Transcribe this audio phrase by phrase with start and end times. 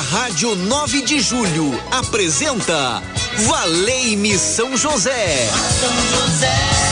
[0.00, 3.02] Rádio 9 de Julho apresenta
[3.46, 5.50] Valei-me São José.
[5.78, 6.90] São José.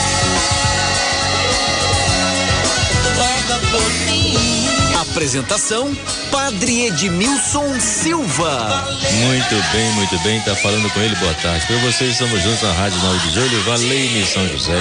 [4.99, 5.95] Apresentação
[6.29, 8.85] Padre Edmilson Silva.
[9.13, 11.65] Muito bem, muito bem, tá falando com ele, boa tarde.
[11.67, 14.77] Para vocês, estamos juntos na Rádio 9 de Julho, Valei-me São José,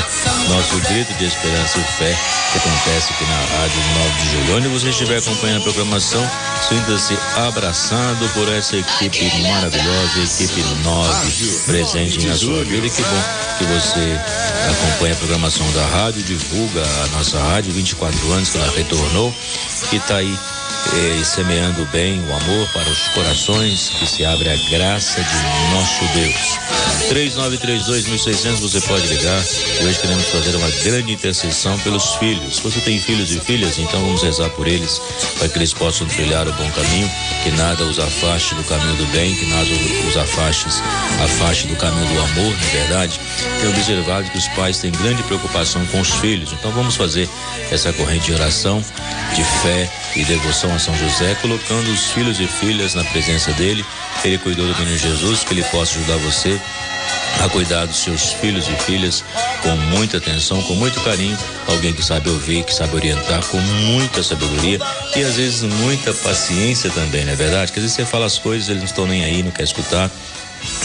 [0.48, 2.18] nosso grito de esperança e fé
[2.52, 4.56] que acontece aqui na Rádio 9 de Julho.
[4.56, 6.30] Onde você estiver acompanhando a programação,
[6.68, 12.86] sinta-se abraçado por essa equipe maravilhosa, equipe 9, presente na sua vida.
[12.86, 14.20] E que bom que você
[14.70, 19.34] acompanha a programação da rádio, divulga a nossa rádio, 24 anos que ela retornou
[19.92, 20.57] e está aí
[20.94, 26.04] e semeando bem o amor para os corações, que se abre a graça de nosso
[26.14, 26.58] Deus.
[27.08, 29.40] 3932-1600 você pode ligar.
[29.82, 32.58] Hoje queremos fazer uma grande intercessão pelos filhos.
[32.60, 35.00] Você tem filhos e filhas, então vamos rezar por eles,
[35.38, 37.10] para que eles possam trilhar o bom caminho,
[37.42, 39.70] que nada os afaste do caminho do bem, que nada
[40.08, 40.66] os afaste,
[41.22, 43.20] afaste do caminho do amor, na é verdade.
[43.60, 46.52] Tenho observado que os pais têm grande preocupação com os filhos.
[46.52, 47.28] Então vamos fazer
[47.70, 48.82] essa corrente de oração,
[49.34, 53.84] de fé e devoção a São José, colocando os filhos e filhas na presença dele.
[54.24, 56.60] Ele cuidou do menino Jesus, que ele possa ajudar você
[57.40, 59.24] a cuidar dos seus filhos e filhas
[59.62, 64.22] com muita atenção, com muito carinho, alguém que sabe ouvir, que sabe orientar com muita
[64.22, 64.78] sabedoria
[65.14, 67.72] e às vezes muita paciência também, não é verdade?
[67.72, 70.10] Que às vezes você fala as coisas, eles não estão nem aí, não quer escutar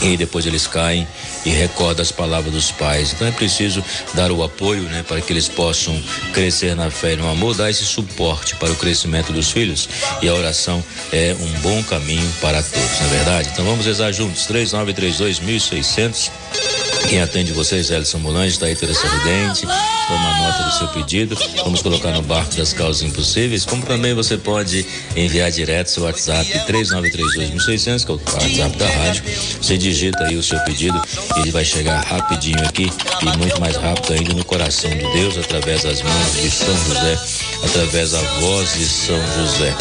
[0.02, 1.08] e depois eles caem
[1.46, 3.14] e recordam as palavras dos pais.
[3.14, 6.00] Então é preciso dar o apoio, né, para que eles possam
[6.34, 9.90] crescer na fé e no amor, dar esse suporte para o crescimento dos filhos.
[10.22, 13.50] E a oração é um bom caminho para todos, não é verdade?
[13.52, 14.46] Então vamos rezar juntos.
[14.46, 19.62] 3932 1600 quem atende vocês, Elson Mulange, está aí Teresa Sorridente.
[20.08, 21.38] Toma nota do seu pedido.
[21.64, 23.66] Vamos colocar no barco das causas impossíveis.
[23.66, 29.24] Como também você pode enviar direto seu WhatsApp 3932 que é o WhatsApp da rádio.
[29.62, 31.02] Você digita aí o seu pedido
[31.38, 35.84] ele vai chegar rapidinho aqui e muito mais rápido ainda no coração de Deus, através
[35.84, 37.20] das mãos de São José,
[37.64, 39.76] através da voz de São José.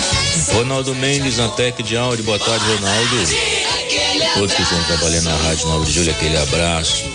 [0.55, 2.25] Ronaldo Mendes na Tec de áudio.
[2.25, 3.73] Boa tarde, Ronaldo.
[4.35, 7.12] Todos que estão trabalhando na Rádio 9 de Julho, aquele abraço.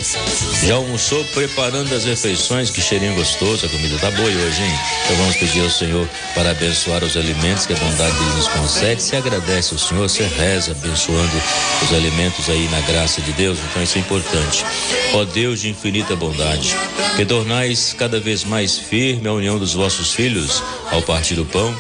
[0.64, 4.80] Já almoçou preparando as refeições, que cheirinho gostoso, a comida tá boa hoje, hein?
[5.04, 9.02] Então vamos pedir ao Senhor para abençoar os alimentos que a bondade dele nos concede.
[9.02, 11.42] Se agradece ao Senhor, você reza abençoando
[11.82, 14.66] os alimentos aí na graça de Deus, então isso é importante.
[15.14, 16.76] Ó Deus de infinita bondade,
[17.16, 21.76] que tornais cada vez mais firme a união dos vossos filhos ao partir o pão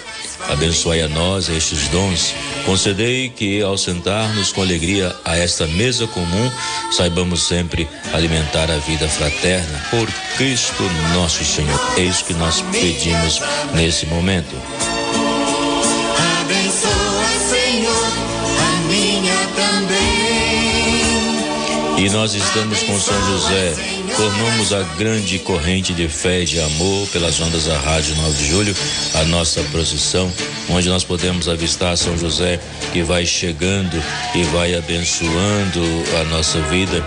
[0.49, 2.33] Abençoai a nós estes dons.
[2.65, 6.51] Concedei que, ao sentar-nos com alegria a esta mesa comum,
[6.91, 10.83] saibamos sempre alimentar a vida fraterna por Cristo
[11.13, 11.79] nosso Senhor.
[11.97, 13.41] É isso que nós pedimos
[13.73, 14.55] nesse momento.
[16.41, 18.11] Abençoa, Senhor,
[18.61, 19.97] a minha também.
[22.05, 23.73] E nós estamos com São José
[24.17, 28.47] Formamos a grande corrente de fé e de amor pelas ondas da Rádio 9 de
[28.47, 28.75] Julho,
[29.13, 30.33] a nossa procissão,
[30.71, 32.59] onde nós podemos avistar São José
[32.91, 33.95] que vai chegando
[34.33, 35.81] e vai abençoando
[36.19, 37.05] a nossa vida.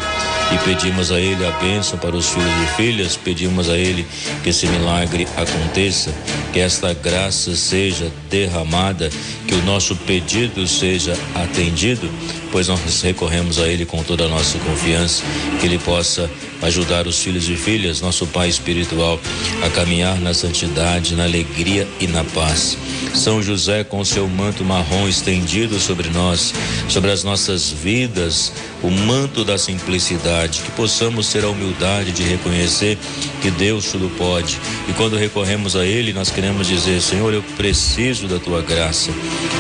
[0.53, 4.07] E pedimos a Ele a bênção para os filhos e filhas, pedimos a Ele
[4.45, 6.15] que esse milagre aconteça,
[6.53, 9.11] que esta graça seja derramada,
[9.49, 12.09] que o nosso pedido seja atendido,
[12.53, 15.25] pois nós recorremos a Ele com toda a nossa confiança,
[15.61, 16.31] que Ele possa
[16.63, 19.21] ajudar os filhos e filhas, nosso Pai espiritual,
[19.65, 22.77] a caminhar na santidade, na alegria e na paz.
[23.15, 26.55] São José, com seu manto marrom estendido sobre nós,
[26.89, 32.97] sobre as nossas vidas, o manto da simplicidade, que possamos ter a humildade de reconhecer
[33.43, 34.59] que Deus tudo pode.
[34.89, 39.11] E quando recorremos a Ele, nós queremos dizer: Senhor, eu preciso da tua graça,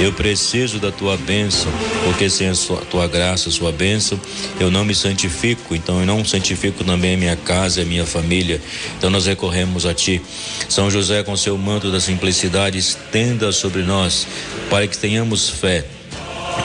[0.01, 1.71] eu preciso da tua bênção,
[2.05, 2.55] porque sem a
[2.91, 4.19] tua graça, a sua bênção,
[4.59, 8.05] eu não me santifico, então eu não santifico também a minha casa e a minha
[8.05, 8.61] família.
[8.99, 10.21] Então nós recorremos a Ti.
[10.69, 14.27] São José, com seu manto da simplicidade, estenda sobre nós,
[14.69, 15.85] para que tenhamos fé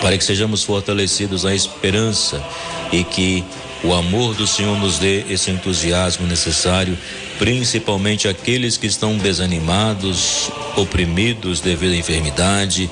[0.02, 2.44] para que sejamos fortalecidos na esperança
[2.92, 3.44] e que
[3.84, 6.98] o amor do Senhor nos dê esse entusiasmo necessário,
[7.38, 12.90] principalmente aqueles que estão desanimados, oprimidos devido à enfermidade,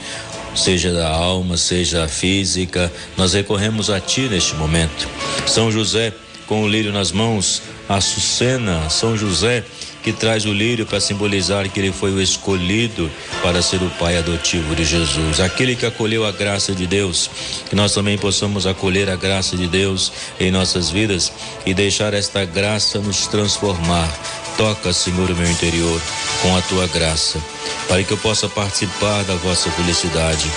[0.56, 2.91] seja da alma, seja física.
[3.18, 5.07] Nós recorremos a Ti neste momento.
[5.47, 6.13] São José,
[6.48, 9.63] com o lírio nas mãos, Açucena, São José,
[10.04, 13.10] que traz o lírio para simbolizar que ele foi o escolhido
[13.42, 17.30] para ser o pai adotivo de Jesus, aquele que acolheu a graça de Deus,
[17.69, 21.31] que nós também possamos acolher a graça de Deus em nossas vidas
[21.66, 24.10] e deixar esta graça nos transformar
[24.57, 26.00] Toca, Senhor, o meu interior
[26.41, 27.39] com a tua graça,
[27.88, 30.50] para que eu possa participar da vossa felicidade.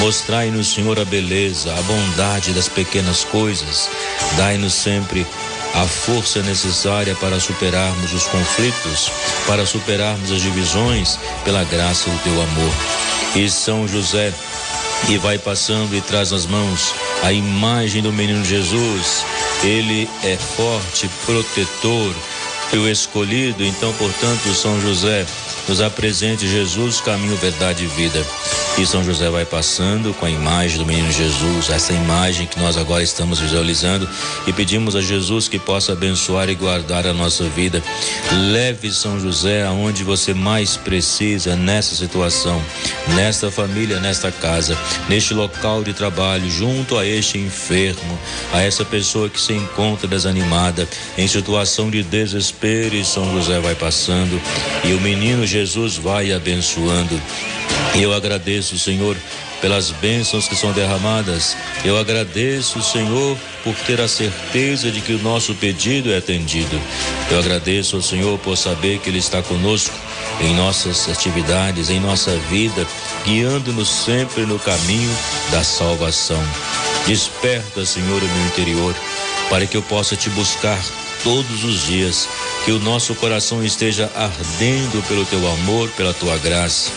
[0.00, 3.88] Mostrai-nos, Senhor, a beleza, a bondade das pequenas coisas.
[4.36, 5.26] Dai-nos sempre
[5.74, 9.10] a força necessária para superarmos os conflitos,
[9.46, 12.72] para superarmos as divisões, pela graça do teu amor.
[13.34, 14.32] E São José,
[15.08, 19.24] e vai passando e traz nas mãos a imagem do menino Jesus.
[19.62, 22.14] Ele é forte, protetor,
[22.78, 25.26] o escolhido, então, portanto, São José
[25.68, 28.24] nos apresente Jesus, caminho, verdade e vida.
[28.76, 32.76] E São José vai passando com a imagem do menino Jesus, essa imagem que nós
[32.76, 34.08] agora estamos visualizando
[34.48, 37.80] e pedimos a Jesus que possa abençoar e guardar a nossa vida.
[38.50, 42.60] Leve São José aonde você mais precisa nessa situação,
[43.14, 44.76] nesta família, nesta casa,
[45.08, 48.18] neste local de trabalho, junto a este enfermo,
[48.52, 53.76] a essa pessoa que se encontra desanimada, em situação de desespero, e São José vai
[53.76, 54.40] passando
[54.84, 57.20] e o menino Jesus vai abençoando.
[57.94, 59.16] Eu agradeço, Senhor,
[59.60, 61.56] pelas bênçãos que são derramadas.
[61.84, 66.80] Eu agradeço, Senhor, por ter a certeza de que o nosso pedido é atendido.
[67.30, 69.94] Eu agradeço ao Senhor por saber que Ele está conosco
[70.40, 72.84] em nossas atividades, em nossa vida,
[73.24, 75.16] guiando-nos sempre no caminho
[75.52, 76.42] da salvação.
[77.06, 78.94] Desperta, Senhor, o meu interior,
[79.48, 80.82] para que eu possa te buscar
[81.22, 82.28] todos os dias,
[82.64, 86.90] que o nosso coração esteja ardendo pelo teu amor, pela tua graça.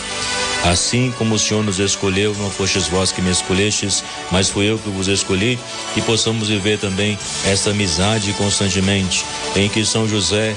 [0.64, 4.78] Assim como o Senhor nos escolheu, não fostes vós que me escolhestes, mas fui eu
[4.78, 5.58] que vos escolhi,
[5.96, 9.24] e possamos viver também esta amizade constantemente,
[9.56, 10.54] em que São José,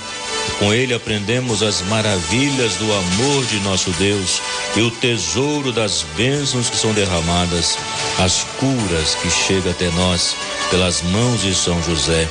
[0.59, 4.41] com ele aprendemos as maravilhas do amor de nosso Deus
[4.75, 7.77] e o tesouro das bênçãos que são derramadas,
[8.19, 10.35] as curas que chegam até nós
[10.69, 12.27] pelas mãos de São José.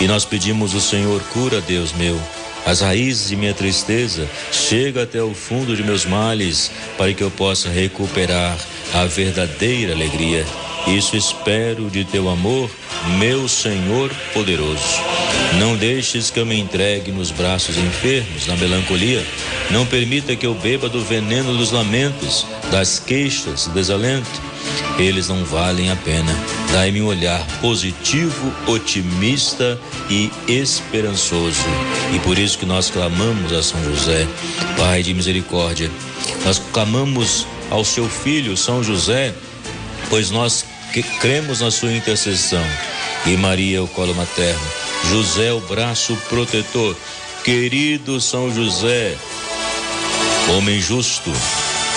[0.00, 2.18] E nós pedimos o Senhor, cura, Deus meu
[2.66, 7.30] as raízes de minha tristeza, chega até o fundo de meus males, para que eu
[7.30, 8.56] possa recuperar
[8.94, 10.46] a verdadeira alegria.
[10.86, 12.70] Isso espero de teu amor,
[13.18, 15.00] meu Senhor poderoso.
[15.58, 19.24] Não deixes que eu me entregue nos braços enfermos, na melancolia.
[19.70, 24.49] Não permita que eu beba do veneno dos lamentos, das queixas, do desalento
[24.98, 26.32] eles não valem a pena.
[26.72, 29.78] Dai-me um olhar positivo, otimista
[30.08, 31.64] e esperançoso.
[32.14, 34.26] E por isso que nós clamamos a São José,
[34.76, 35.90] Pai de misericórdia.
[36.44, 39.34] Nós clamamos ao seu filho São José,
[40.08, 40.64] pois nós
[41.20, 42.64] cremos na sua intercessão.
[43.26, 44.66] E Maria o colo materno,
[45.10, 46.96] José o braço protetor.
[47.44, 49.16] Querido São José,
[50.56, 51.30] homem justo,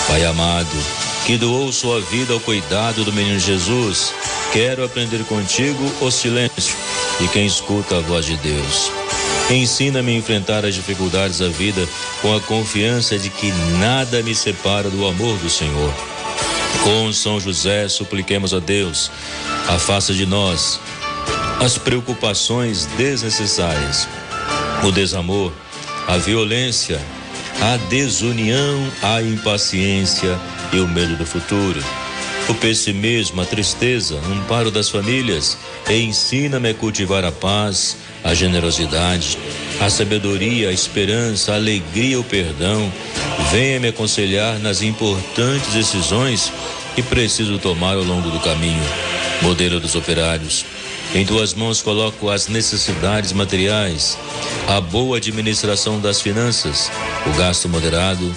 [0.06, 4.12] Pai amado, que doou sua vida ao cuidado do menino Jesus,
[4.52, 6.76] quero aprender contigo o silêncio
[7.18, 8.92] de quem escuta a voz de Deus.
[9.50, 11.86] Ensina-me a enfrentar as dificuldades da vida
[12.20, 15.92] com a confiança de que nada me separa do amor do Senhor.
[16.82, 19.10] Com São José, supliquemos a Deus,
[19.68, 20.78] afasta de nós
[21.60, 24.06] as preocupações desnecessárias,
[24.82, 25.52] o desamor,
[26.06, 27.00] a violência,
[27.60, 30.38] a desunião, a impaciência,
[30.72, 31.82] e o medo do futuro.
[32.48, 35.56] O pessimismo, a tristeza, um paro das famílias.
[35.88, 39.38] Ensina-me a cultivar a paz, a generosidade,
[39.80, 42.92] a sabedoria, a esperança, a alegria, o perdão.
[43.50, 46.52] Venha me aconselhar nas importantes decisões
[46.94, 48.84] que preciso tomar ao longo do caminho.
[49.40, 50.64] Modelo dos operários.
[51.14, 54.18] Em tuas mãos coloco as necessidades materiais,
[54.66, 56.90] a boa administração das finanças,
[57.24, 58.34] o gasto moderado,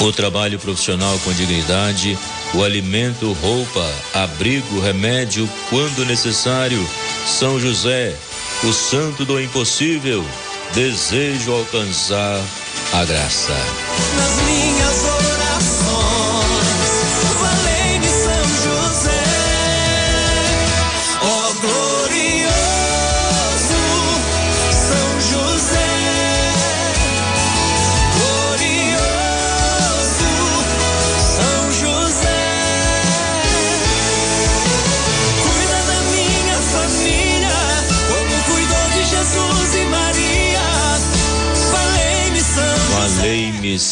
[0.00, 2.16] o trabalho profissional com dignidade,
[2.54, 6.88] o alimento, roupa, abrigo, remédio, quando necessário.
[7.26, 8.14] São José,
[8.62, 10.24] o santo do impossível,
[10.74, 12.40] desejo alcançar
[12.92, 13.56] a graça.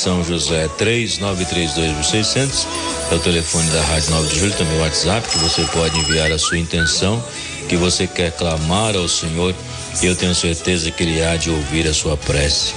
[0.07, 2.69] São José 3932
[3.11, 6.31] é o telefone da Rádio 9 de Julho, também o WhatsApp, que você pode enviar
[6.31, 7.21] a sua intenção,
[7.69, 9.53] que você quer clamar ao Senhor,
[10.01, 12.73] e eu tenho certeza que Ele há de ouvir a sua prece.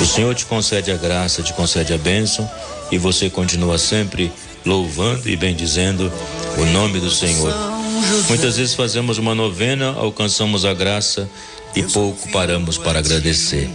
[0.00, 2.48] O Senhor te concede a graça, te concede a bênção,
[2.92, 4.32] e você continua sempre
[4.64, 6.12] louvando e bendizendo
[6.56, 7.52] o nome do Senhor.
[8.28, 11.28] Muitas vezes fazemos uma novena, alcançamos a graça
[11.74, 13.68] e pouco paramos para agradecer.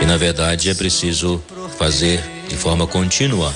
[0.00, 1.42] E na verdade é preciso
[1.78, 3.54] fazer de forma contínua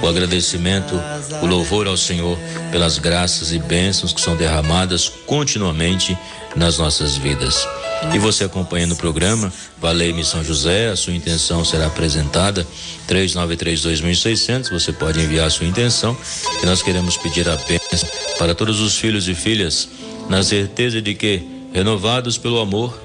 [0.00, 0.94] o agradecimento,
[1.42, 2.38] o louvor ao Senhor
[2.70, 6.16] pelas graças e bênçãos que são derramadas continuamente
[6.56, 7.66] nas nossas vidas.
[8.12, 12.64] E você acompanhando o programa, Valei-me São José, a sua intenção será apresentada
[13.08, 14.70] 393-2600.
[14.70, 16.16] Você pode enviar a sua intenção
[16.62, 18.08] e nós queremos pedir a bênção
[18.38, 19.88] para todos os filhos e filhas,
[20.28, 22.96] na certeza de que, renovados pelo amor,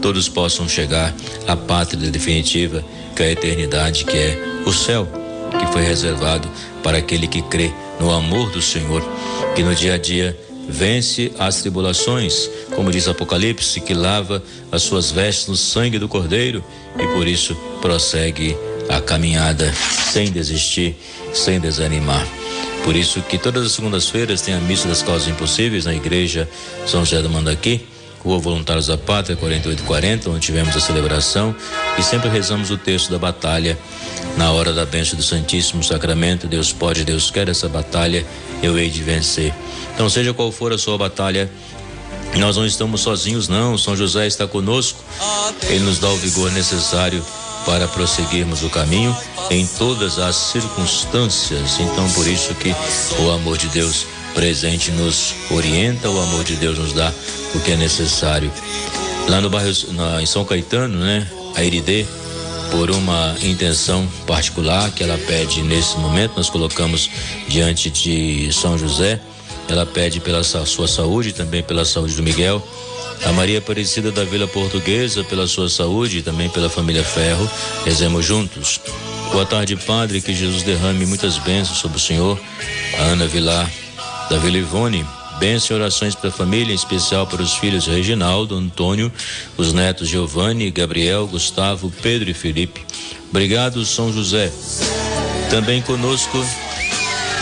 [0.00, 1.14] todos possam chegar
[1.46, 5.08] à pátria definitiva, que é a eternidade, que é o céu,
[5.58, 6.48] que foi reservado
[6.82, 9.02] para aquele que crê no amor do Senhor,
[9.54, 10.38] que no dia a dia
[10.68, 16.64] vence as tribulações, como diz Apocalipse, que lava as suas vestes no sangue do Cordeiro
[16.98, 18.56] e por isso prossegue
[18.88, 19.72] a caminhada
[20.12, 20.96] sem desistir,
[21.32, 22.26] sem desanimar.
[22.84, 26.48] Por isso que todas as segundas-feiras tem a missa das causas impossíveis na igreja
[26.86, 27.86] São José do Mandaqui,
[28.24, 31.54] Rua Voluntários da Pátria 4840, onde tivemos a celebração
[31.98, 33.78] e sempre rezamos o texto da batalha
[34.38, 36.46] na hora da bênção do Santíssimo Sacramento.
[36.46, 38.24] Deus pode, Deus quer essa batalha,
[38.62, 39.52] eu hei de vencer.
[39.94, 41.50] Então, seja qual for a sua batalha,
[42.36, 43.76] nós não estamos sozinhos, não.
[43.76, 45.04] São José está conosco.
[45.68, 47.22] Ele nos dá o vigor necessário
[47.66, 49.14] para prosseguirmos o caminho
[49.50, 51.78] em todas as circunstâncias.
[51.78, 52.74] Então, por isso que
[53.20, 57.12] o amor de Deus presente nos orienta, o amor de Deus nos dá
[57.54, 58.50] o que é necessário.
[59.28, 61.26] Lá no bairro, na, em São Caetano, né?
[61.54, 62.04] A Iridê,
[62.70, 67.08] por uma intenção particular que ela pede nesse momento, nós colocamos
[67.48, 69.20] diante de São José
[69.68, 72.62] ela pede pela sua saúde, também pela saúde do Miguel.
[73.24, 77.48] A Maria Aparecida da Vila Portuguesa, pela sua saúde e também pela família Ferro.
[77.84, 78.80] Rezemos juntos.
[79.32, 80.20] Boa tarde, Padre.
[80.20, 82.38] Que Jesus derrame muitas bênçãos sobre o Senhor.
[82.98, 83.70] A Ana Vilar,
[84.30, 85.04] da Vila Ivone.
[85.38, 89.12] Bênçãos e orações para a família, em especial para os filhos Reginaldo, Antônio,
[89.56, 92.84] os netos Giovanni, Gabriel, Gustavo, Pedro e Felipe.
[93.30, 94.52] Obrigado, São José.
[95.50, 96.38] Também conosco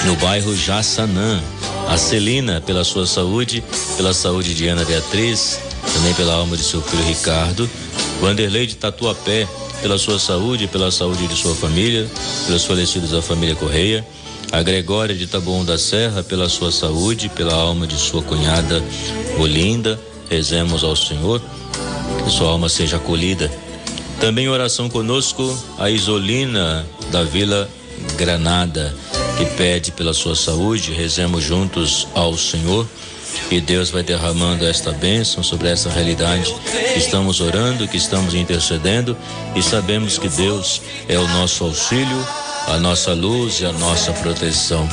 [0.06, 1.40] no bairro Jaçanã,
[1.88, 3.62] a Celina pela sua saúde,
[3.96, 5.60] pela saúde de Ana Beatriz,
[5.94, 7.68] também pela alma de seu filho Ricardo,
[8.20, 9.46] Vanderlei de Tatuapé
[9.82, 12.08] pela sua saúde, pela saúde de sua família,
[12.46, 14.06] pelos falecidos da família Correia,
[14.52, 18.84] a Gregória de Taboão da Serra pela sua saúde, pela alma de sua cunhada
[19.38, 21.42] Olinda, rezemos ao Senhor,
[22.22, 23.50] que sua alma seja acolhida.
[24.20, 27.68] Também oração conosco a Isolina da Vila
[28.16, 28.94] Granada
[29.38, 32.86] que pede pela sua saúde, rezemos juntos ao Senhor.
[33.50, 36.54] E Deus vai derramando esta bênção sobre essa realidade
[36.96, 39.16] estamos orando, que estamos intercedendo
[39.54, 42.26] e sabemos que Deus é o nosso auxílio,
[42.66, 44.88] a nossa luz e a nossa proteção.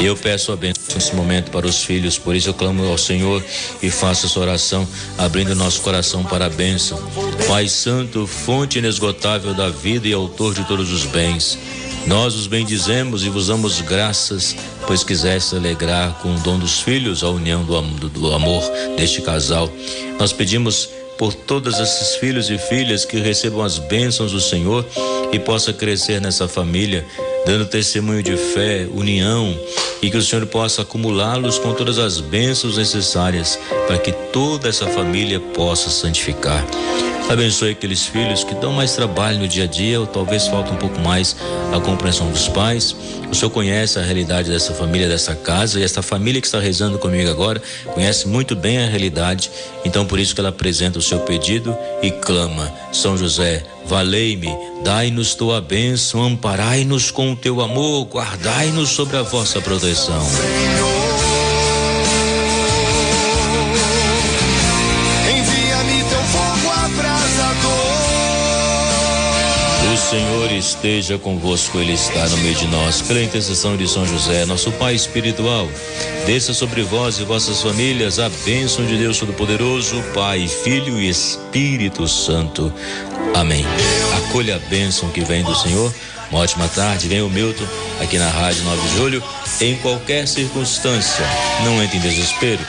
[0.00, 3.42] Eu peço a bênção nesse momento para os filhos, por isso eu clamo ao Senhor
[3.82, 4.86] e faço essa oração,
[5.18, 7.00] abrindo nosso coração para a bênção.
[7.46, 11.58] Pai Santo, fonte inesgotável da vida e autor de todos os bens.
[12.06, 17.22] Nós os bendizemos e vos damos graças, pois quiseste alegrar com o dom dos filhos
[17.22, 18.62] a união do, do amor
[18.96, 19.70] deste casal.
[20.18, 20.88] Nós pedimos
[21.22, 24.84] por todos esses filhos e filhas que recebam as bênçãos do Senhor
[25.32, 27.06] e possa crescer nessa família,
[27.46, 29.56] dando testemunho de fé, união
[30.02, 34.88] e que o Senhor possa acumulá-los com todas as bênçãos necessárias para que toda essa
[34.88, 36.66] família possa santificar.
[37.30, 40.76] Abençoe aqueles filhos que dão mais trabalho no dia a dia, ou talvez falta um
[40.76, 41.34] pouco mais
[41.74, 42.94] a compreensão dos pais.
[43.30, 46.98] O Senhor conhece a realidade dessa família, dessa casa, e essa família que está rezando
[46.98, 47.62] comigo agora
[47.94, 49.50] conhece muito bem a realidade.
[49.84, 55.34] Então, por isso que ela apresenta o seu pedido e clama: São José, valei-me, dai-nos
[55.34, 60.20] tua bênção, amparai-nos com o teu amor, guardai-nos sobre a vossa proteção.
[60.20, 61.11] Senhor
[70.56, 73.02] esteja convosco, Ele está no meio de nós.
[73.02, 75.68] Pela intercessão de São José, nosso Pai espiritual,
[76.26, 82.06] desça sobre vós e vossas famílias a bênção de Deus Todo-Poderoso, Pai, Filho e Espírito
[82.06, 82.72] Santo.
[83.34, 83.64] Amém.
[84.18, 85.92] Acolha a bênção que vem do Senhor.
[86.30, 87.08] Uma ótima tarde.
[87.08, 87.66] Vem o Milton
[88.00, 89.22] aqui na Rádio 9 de Julho.
[89.60, 91.26] Em qualquer circunstância,
[91.64, 92.64] não entre em desespero.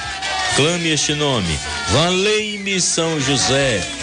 [0.55, 1.57] Clame este nome.
[1.91, 3.81] Valei-me São José,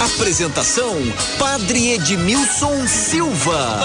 [0.00, 0.96] Apresentação:
[1.38, 3.80] Padre Edmilson Silva.